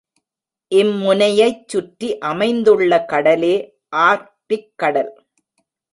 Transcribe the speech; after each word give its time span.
இம் 0.71 0.93
முனையைச் 1.01 1.67
சுற்றி 1.67 2.17
அமைந்துள்ள 2.17 2.99
கடலே 3.05 3.53
ஆர்க்டிக் 3.95 4.71
கடல். 4.75 5.13